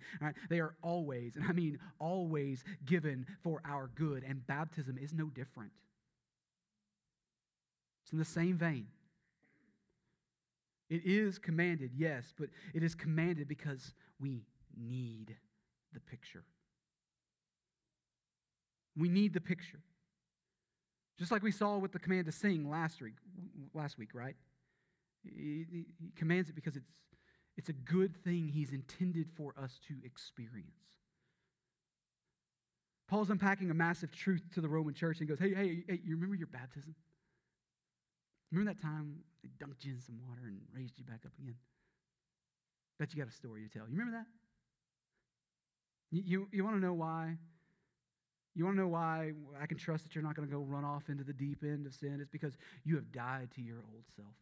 [0.50, 4.24] They are always, and I mean always, given for our good.
[4.28, 5.72] And baptism is no different.
[8.04, 8.88] It's in the same vein.
[10.90, 14.44] It is commanded, yes, but it is commanded because we
[14.78, 15.38] need
[15.94, 16.44] the picture.
[18.96, 19.80] We need the picture.
[21.18, 23.16] Just like we saw with the command to sing last week,
[23.74, 24.36] last week right?
[25.24, 26.90] He, he, commands it because it's,
[27.58, 30.72] it's a good thing he's intended for us to experience.
[33.08, 36.16] Paul's unpacking a massive truth to the Roman church and goes, Hey, hey, hey, you
[36.16, 36.96] remember your baptism?
[38.52, 41.56] Remember that time they dunked you in some water and raised you back up again?
[43.00, 43.88] Bet you got a story to tell.
[43.88, 44.26] You remember that?
[46.10, 47.38] You, you, you want to know why
[48.54, 50.84] You want to know why I can trust that you're not going to go run
[50.84, 52.20] off into the deep end of sin?
[52.20, 54.36] It's because you have died to your old self.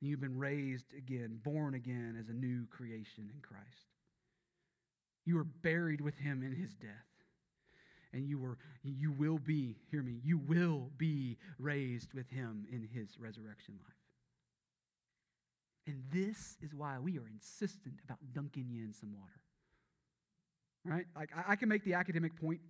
[0.00, 3.92] You've been raised again, born again as a new creation in Christ.
[5.24, 6.90] You were buried with him in his death.
[8.12, 12.88] And you were you will be, hear me, you will be raised with him in
[12.90, 13.92] his resurrection life.
[15.86, 19.40] And this is why we are insistent about dunking you in some water.
[20.84, 21.06] Right?
[21.16, 22.60] Like I, can make the academic point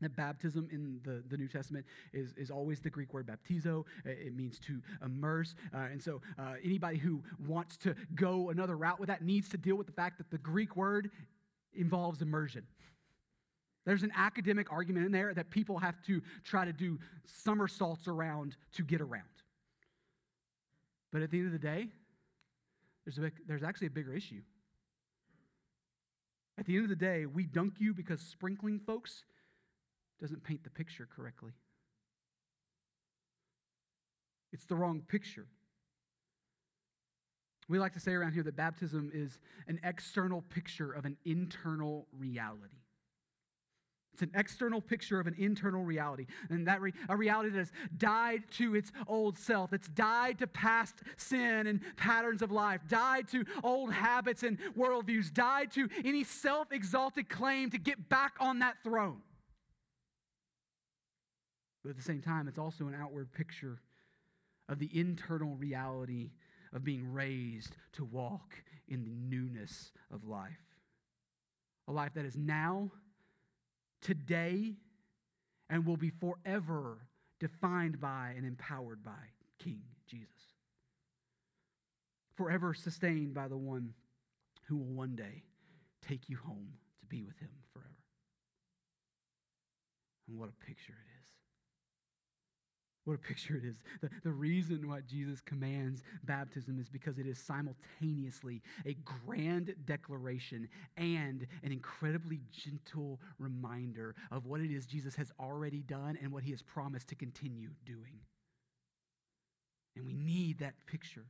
[0.00, 3.84] that baptism in the, the New Testament is, is always the Greek word baptizo.
[4.04, 5.54] It means to immerse.
[5.74, 9.56] Uh, and so uh, anybody who wants to go another route with that needs to
[9.56, 11.10] deal with the fact that the Greek word
[11.74, 12.64] involves immersion.
[13.84, 18.56] There's an academic argument in there that people have to try to do somersaults around
[18.74, 19.24] to get around.
[21.10, 21.88] But at the end of the day,
[23.04, 24.42] there's, a, there's actually a bigger issue.
[26.58, 29.22] At the end of the day, we dunk you because sprinkling folks
[30.20, 31.52] doesn't paint the picture correctly.
[34.52, 35.46] It's the wrong picture.
[37.68, 42.08] We like to say around here that baptism is an external picture of an internal
[42.18, 42.78] reality.
[44.18, 46.26] It's an external picture of an internal reality.
[46.50, 49.72] And that re- a reality that has died to its old self.
[49.72, 55.32] It's died to past sin and patterns of life, died to old habits and worldviews,
[55.32, 59.20] died to any self exalted claim to get back on that throne.
[61.84, 63.78] But at the same time, it's also an outward picture
[64.68, 66.30] of the internal reality
[66.72, 70.58] of being raised to walk in the newness of life.
[71.86, 72.90] A life that is now
[74.00, 74.74] today
[75.70, 76.98] and will be forever
[77.40, 80.28] defined by and empowered by King Jesus.
[82.34, 83.94] Forever sustained by the one
[84.66, 85.42] who will one day
[86.06, 86.68] take you home
[87.00, 87.88] to be with him forever.
[90.28, 91.07] And what a picture it is.
[93.08, 93.76] What a picture it is.
[94.02, 100.68] The, the reason why Jesus commands baptism is because it is simultaneously a grand declaration
[100.98, 106.42] and an incredibly gentle reminder of what it is Jesus has already done and what
[106.42, 108.20] he has promised to continue doing.
[109.96, 111.24] And we need that picture.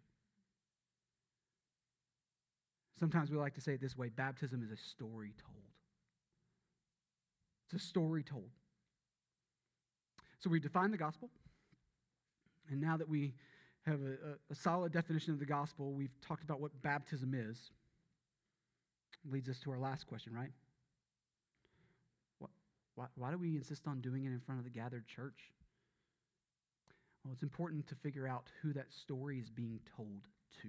[2.98, 5.62] Sometimes we like to say it this way baptism is a story told.
[7.70, 8.50] It's a story told.
[10.40, 11.30] So we define the gospel.
[12.70, 13.34] And now that we
[13.86, 17.70] have a, a, solid definition of the gospel, we've talked about what baptism is.
[19.30, 20.52] Leads us to our last question, right?
[22.38, 22.50] What,
[22.94, 25.52] why, why do we insist on doing it in front of the gathered church?
[27.24, 30.28] Well, it's important to figure out who that story is being told
[30.62, 30.68] to.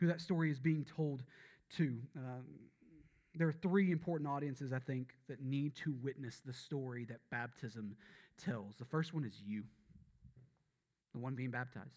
[0.00, 1.22] Who that story is being told
[1.76, 1.98] to.
[2.16, 2.44] Um,
[3.34, 7.96] there are three important audiences, I think, that need to witness the story that baptism
[8.38, 8.76] tells.
[8.76, 9.64] The first one is you
[11.14, 11.94] the one being baptized.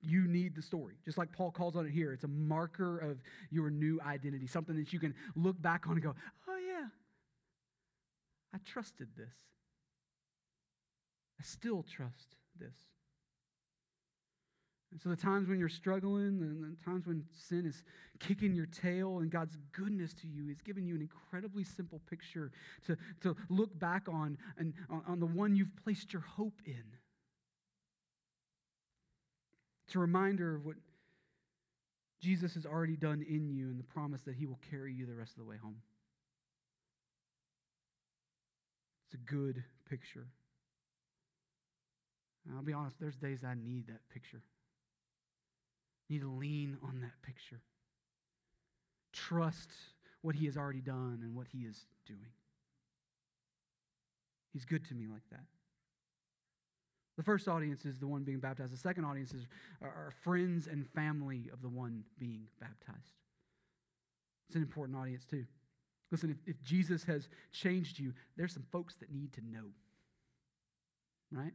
[0.00, 0.94] You need the story.
[1.04, 3.18] Just like Paul calls on it here, it's a marker of
[3.50, 6.14] your new identity, something that you can look back on and go,
[6.48, 6.86] oh, yeah,
[8.54, 9.34] I trusted this.
[11.40, 12.74] I still trust this.
[14.90, 17.82] And so the times when you're struggling and the times when sin is
[18.20, 22.52] kicking your tail and God's goodness to you is giving you an incredibly simple picture
[22.86, 26.84] to, to look back on and on, on the one you've placed your hope in.
[29.88, 30.76] It's a reminder of what
[32.20, 35.14] Jesus has already done in you and the promise that he will carry you the
[35.14, 35.76] rest of the way home.
[39.06, 40.26] It's a good picture.
[42.44, 44.42] And I'll be honest, there's days I need that picture.
[46.10, 47.62] I need to lean on that picture.
[49.14, 49.70] Trust
[50.20, 52.28] what he has already done and what he is doing.
[54.52, 55.46] He's good to me like that.
[57.18, 58.72] The first audience is the one being baptized.
[58.72, 59.48] The second audience is
[59.82, 63.16] our friends and family of the one being baptized.
[64.48, 65.44] It's an important audience, too.
[66.12, 69.64] Listen, if, if Jesus has changed you, there's some folks that need to know.
[71.32, 71.52] Right?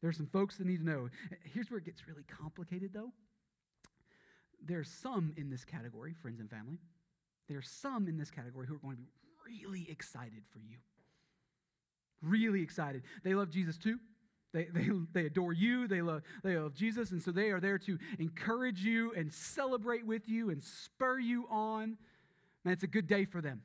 [0.00, 1.10] There's some folks that need to know.
[1.52, 3.12] Here's where it gets really complicated, though.
[4.64, 6.78] There's some in this category, friends and family.
[7.46, 9.10] There's some in this category who are going to be
[9.46, 10.78] really excited for you.
[12.22, 13.02] Really excited.
[13.22, 13.98] They love Jesus too.
[14.52, 17.78] They, they, they adore you, they love, they love Jesus, and so they are there
[17.78, 21.96] to encourage you and celebrate with you and spur you on.
[22.64, 23.62] Man, it's a good day for them.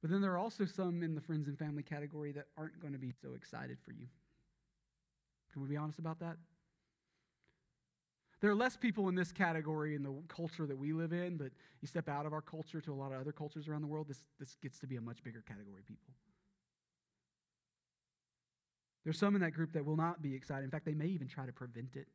[0.00, 2.92] But then there are also some in the friends and family category that aren't going
[2.92, 4.06] to be so excited for you.
[5.52, 6.36] Can we be honest about that?
[8.40, 11.52] There are less people in this category in the culture that we live in, but
[11.80, 14.08] you step out of our culture to a lot of other cultures around the world,
[14.08, 16.12] this, this gets to be a much bigger category of people.
[19.04, 20.64] There's some in that group that will not be excited.
[20.64, 22.06] In fact, they may even try to prevent it.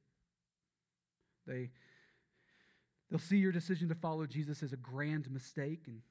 [1.45, 1.69] They,
[3.09, 5.83] they'll see your decision to follow Jesus as a grand mistake.
[5.87, 6.01] And,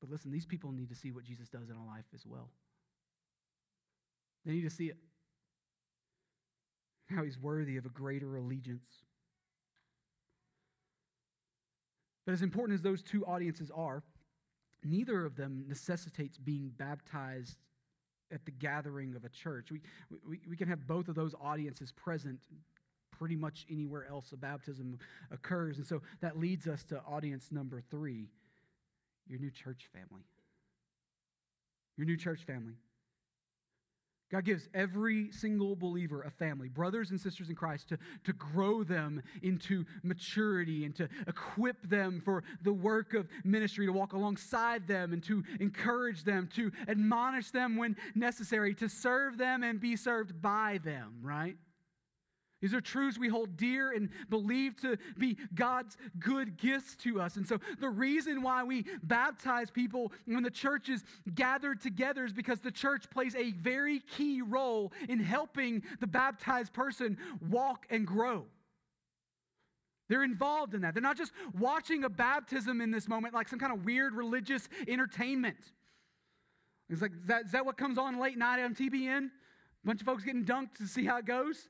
[0.00, 2.50] but listen, these people need to see what Jesus does in a life as well.
[4.44, 4.96] They need to see it.
[7.08, 9.04] How he's worthy of a greater allegiance.
[12.26, 14.02] But as important as those two audiences are,
[14.84, 17.56] neither of them necessitates being baptized
[18.32, 19.70] at the gathering of a church.
[19.70, 19.80] We,
[20.28, 22.40] we, we can have both of those audiences present
[23.18, 24.98] pretty much anywhere else a baptism
[25.30, 25.78] occurs.
[25.78, 28.28] And so that leads us to audience number three
[29.28, 30.24] your new church family.
[31.96, 32.74] Your new church family.
[34.30, 38.82] God gives every single believer a family, brothers and sisters in Christ, to, to grow
[38.82, 44.88] them into maturity and to equip them for the work of ministry, to walk alongside
[44.88, 49.94] them and to encourage them, to admonish them when necessary, to serve them and be
[49.94, 51.56] served by them, right?
[52.62, 57.36] These are truths we hold dear and believe to be God's good gifts to us.
[57.36, 61.04] And so, the reason why we baptize people when the church is
[61.34, 66.72] gathered together is because the church plays a very key role in helping the baptized
[66.72, 67.18] person
[67.50, 68.46] walk and grow.
[70.08, 70.94] They're involved in that.
[70.94, 74.68] They're not just watching a baptism in this moment like some kind of weird religious
[74.88, 75.72] entertainment.
[76.88, 79.26] It's like, is that, is that what comes on late night on TBN?
[79.26, 81.68] A bunch of folks getting dunked to see how it goes?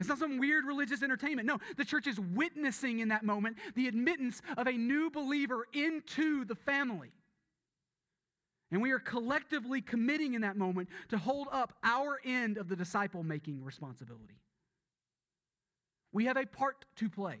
[0.00, 1.46] It's not some weird religious entertainment.
[1.46, 6.46] No, the church is witnessing in that moment the admittance of a new believer into
[6.46, 7.10] the family.
[8.72, 12.76] And we are collectively committing in that moment to hold up our end of the
[12.76, 14.40] disciple making responsibility.
[16.12, 17.38] We have a part to play.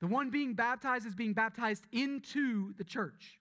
[0.00, 3.40] The one being baptized is being baptized into the church.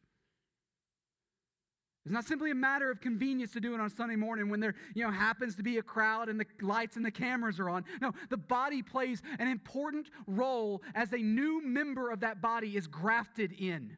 [2.05, 4.75] It's not simply a matter of convenience to do it on Sunday morning when there
[4.93, 7.83] you know, happens to be a crowd and the lights and the cameras are on.
[7.99, 12.85] No, the body plays an important role as a new member of that body is
[12.85, 13.97] grafted in.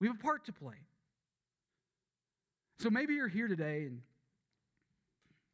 [0.00, 0.76] We have a part to play.
[2.78, 4.00] So maybe you're here today and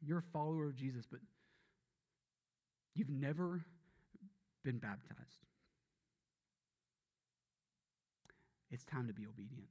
[0.01, 1.19] you're a follower of Jesus, but
[2.95, 3.65] you've never
[4.65, 5.19] been baptized.
[8.71, 9.67] It's time to be obedient.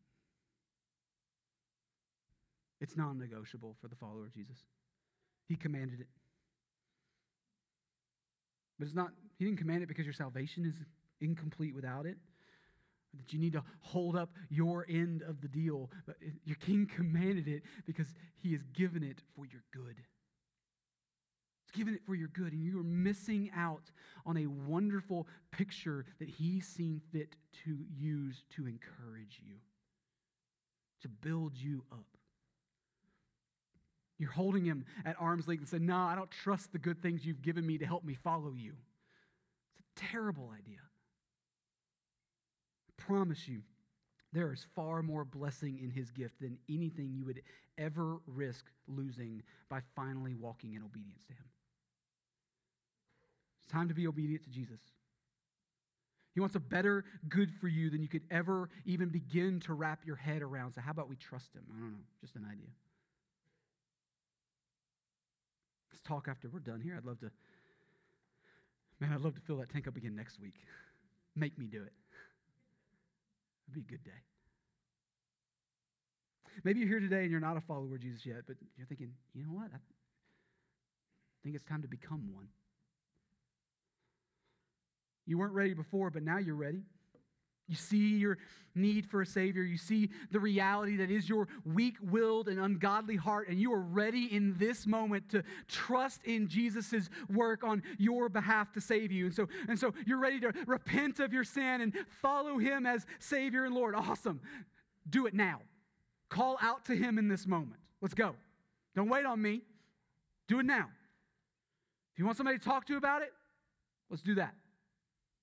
[2.82, 4.57] It's non negotiable for the follower of Jesus.
[5.47, 6.07] He commanded it.
[8.77, 10.75] But it's not, He didn't command it because your salvation is
[11.19, 12.17] incomplete without it.
[13.15, 15.89] That you need to hold up your end of the deal.
[16.05, 18.07] But your king commanded it because
[18.38, 19.95] he has given it for your good.
[21.65, 23.91] He's given it for your good, and you are missing out
[24.25, 29.55] on a wonderful picture that he's seen fit to use to encourage you,
[31.01, 32.18] to build you up.
[34.20, 37.26] You're holding him at arm's length and saying, No, I don't trust the good things
[37.26, 38.74] you've given me to help me follow you.
[39.72, 40.80] It's a terrible idea.
[42.89, 43.61] I promise you,
[44.34, 47.41] there is far more blessing in his gift than anything you would
[47.78, 51.45] ever risk losing by finally walking in obedience to him.
[53.63, 54.82] It's time to be obedient to Jesus.
[56.34, 60.05] He wants a better good for you than you could ever even begin to wrap
[60.05, 60.74] your head around.
[60.74, 61.63] So, how about we trust him?
[61.76, 62.70] I don't know, just an idea.
[66.00, 66.95] Let's talk after we're done here.
[66.97, 67.32] I'd love to,
[69.00, 70.54] man, I'd love to fill that tank up again next week.
[71.36, 71.91] Make me do it.
[73.68, 74.22] It'd be a good day.
[76.64, 79.12] Maybe you're here today and you're not a follower of Jesus yet, but you're thinking,
[79.34, 79.68] you know what?
[79.74, 79.80] I
[81.43, 82.47] think it's time to become one.
[85.26, 86.84] You weren't ready before, but now you're ready.
[87.70, 88.39] You see your
[88.74, 89.61] need for a Savior.
[89.63, 93.82] You see the reality that is your weak willed and ungodly heart, and you are
[93.82, 99.28] ready in this moment to trust in Jesus' work on your behalf to save you.
[99.28, 103.05] And so, and so you're ready to repent of your sin and follow Him as
[103.20, 103.93] Savior and Lord.
[103.95, 104.41] Awesome.
[105.09, 105.61] Do it now.
[106.30, 107.80] Call out to Him in this moment.
[108.01, 108.36] Let's go.
[108.95, 109.61] Don't wait on me.
[110.47, 110.88] Do it now.
[112.13, 113.32] If you want somebody to talk to about it,
[114.09, 114.55] let's do that.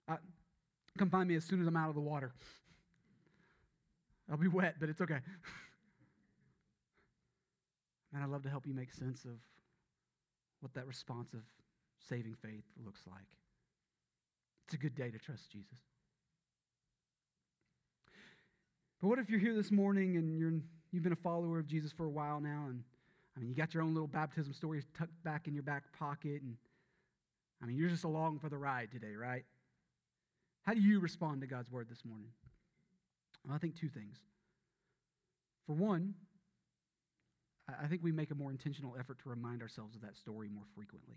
[0.09, 0.17] Uh,
[0.97, 2.33] Come find me as soon as I'm out of the water.
[4.31, 5.19] I'll be wet, but it's okay.
[8.13, 9.39] And I'd love to help you make sense of
[10.61, 11.43] what that responsive
[12.09, 13.27] saving faith looks like.
[14.65, 15.79] It's a good day to trust Jesus.
[19.01, 20.55] But what if you're here this morning and you're,
[20.91, 22.83] you've been a follower of Jesus for a while now, and
[23.37, 26.43] I mean, you got your own little baptism story tucked back in your back pocket,
[26.43, 26.57] and
[27.63, 29.45] I mean, you're just along for the ride today, right?
[30.67, 32.29] How do you respond to God's word this morning?
[33.47, 34.17] Well, I think two things.
[35.65, 36.15] For one,
[37.69, 40.65] I think we make a more intentional effort to remind ourselves of that story more
[40.75, 41.17] frequently.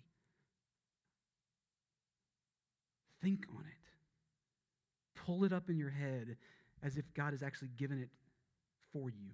[3.23, 5.19] Think on it.
[5.25, 6.37] Pull it up in your head
[6.83, 8.09] as if God has actually given it
[8.93, 9.31] for you.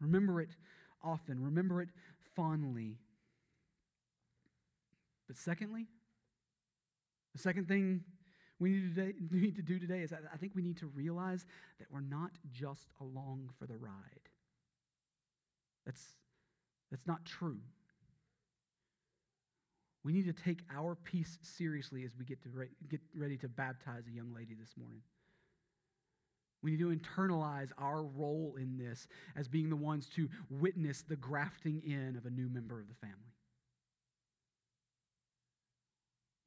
[0.00, 0.50] Remember it
[1.04, 1.88] often, remember it
[2.34, 2.96] fondly.
[5.26, 5.86] But secondly,
[7.34, 8.04] the second thing
[8.60, 11.46] we need to, need to do today is I think we need to realize
[11.78, 13.92] that we're not just along for the ride.
[15.86, 16.04] That's,
[16.90, 17.60] that's not true.
[20.04, 23.48] We need to take our piece seriously as we get, to re- get ready to
[23.48, 25.00] baptize a young lady this morning.
[26.62, 29.06] We need to internalize our role in this
[29.36, 32.94] as being the ones to witness the grafting in of a new member of the
[32.94, 33.37] family.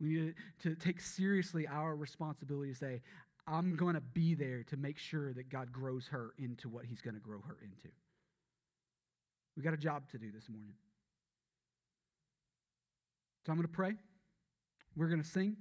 [0.01, 0.33] We need
[0.63, 3.01] to take seriously our responsibility to say,
[3.47, 7.01] I'm going to be there to make sure that God grows her into what he's
[7.01, 7.89] going to grow her into.
[9.55, 10.73] We got a job to do this morning.
[13.45, 13.93] So I'm going to pray.
[14.95, 15.55] We're going to sing.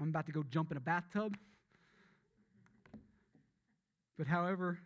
[0.00, 1.36] I'm about to go jump in a bathtub.
[4.16, 4.78] But however,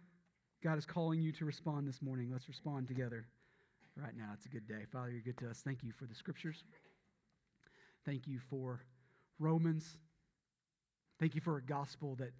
[0.62, 2.31] God is calling you to respond this morning.
[2.33, 3.27] Let's respond together
[3.97, 4.31] right now.
[4.33, 4.85] It's a good day.
[4.93, 5.61] Father, you're good to us.
[5.64, 6.64] Thank you for the scriptures.
[8.05, 8.81] Thank you for
[9.39, 9.97] Romans.
[11.19, 12.33] Thank you for a gospel that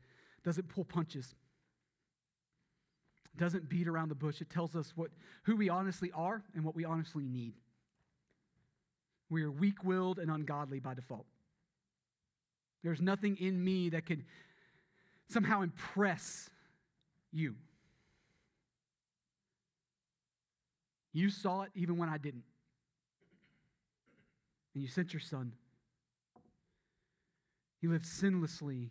[0.45, 1.35] doesn't pull punches,
[3.37, 4.41] doesn't beat around the bush.
[4.41, 5.11] It tells us what,
[5.45, 7.55] who we honestly are and what we honestly need.
[9.31, 11.27] We are weak willed and ungodly by default.
[12.83, 14.25] There's nothing in me that could
[15.29, 16.51] somehow impress
[17.33, 17.55] you.
[21.15, 22.45] You saw it even when I didn't.
[24.75, 25.53] And you sent your son.
[27.81, 28.91] He lived sinlessly.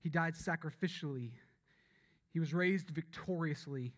[0.00, 1.32] He died sacrificially.
[2.32, 3.94] He was raised victoriously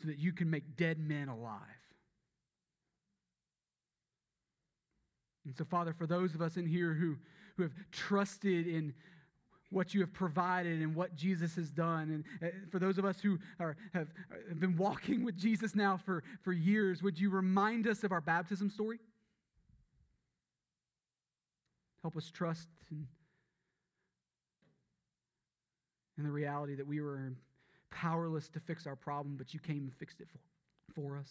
[0.00, 1.60] so that you can make dead men alive.
[5.44, 7.16] And so, Father, for those of us in here who,
[7.56, 8.94] who have trusted in
[9.76, 12.24] what you have provided and what Jesus has done.
[12.40, 14.08] And uh, for those of us who are, have,
[14.48, 18.22] have been walking with Jesus now for, for years, would you remind us of our
[18.22, 18.98] baptism story?
[22.00, 23.06] Help us trust in,
[26.16, 27.34] in the reality that we were
[27.90, 30.38] powerless to fix our problem, but you came and fixed it for,
[30.94, 31.28] for us.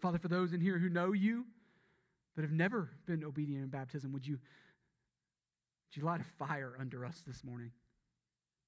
[0.00, 1.44] Father, for those in here who know you
[2.34, 4.40] but have never been obedient in baptism, would you
[5.90, 7.72] would you light a fire under us this morning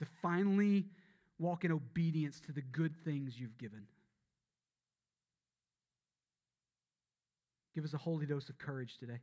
[0.00, 0.86] to finally
[1.38, 3.82] walk in obedience to the good things you've given?
[7.76, 9.20] Give us a holy dose of courage today.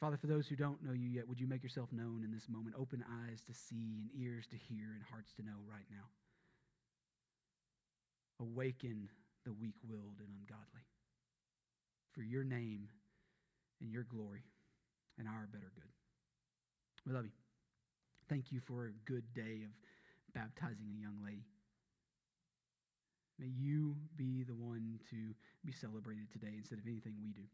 [0.00, 2.48] Father, for those who don't know you yet, would you make yourself known in this
[2.48, 2.76] moment?
[2.78, 6.04] Open eyes to see and ears to hear and hearts to know right now.
[8.40, 9.08] Awaken
[9.44, 10.84] the weak willed and ungodly
[12.12, 12.88] for your name
[13.80, 14.42] and your glory
[15.18, 15.90] and our better good.
[17.06, 17.36] We love you.
[18.28, 19.70] Thank you for a good day of
[20.34, 21.46] baptizing a young lady.
[23.38, 27.46] May you be the one to be celebrated today instead of anything we do.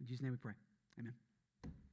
[0.00, 0.54] In Jesus' name we pray.
[0.98, 1.12] Amen.